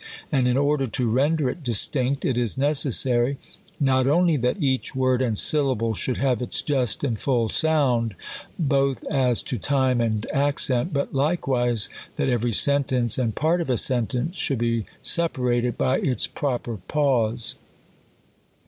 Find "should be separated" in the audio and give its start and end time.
14.39-15.77